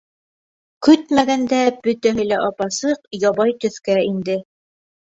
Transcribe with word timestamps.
Көтмәгәндә 0.87 1.59
бөтәһе 1.85 2.27
лә 2.33 2.41
ап-асыҡ, 2.49 3.07
ябай 3.29 3.57
төҫкә 3.63 4.03
инде. 4.11 4.43